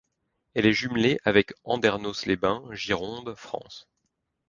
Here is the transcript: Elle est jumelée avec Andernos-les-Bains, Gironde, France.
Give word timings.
Elle 0.55 0.65
est 0.65 0.73
jumelée 0.73 1.19
avec 1.25 1.53
Andernos-les-Bains, 1.63 2.65
Gironde, 2.73 3.35
France. 3.35 3.87